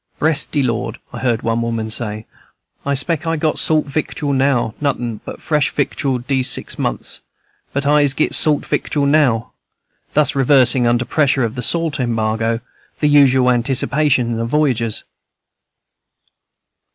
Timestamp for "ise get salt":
7.85-8.65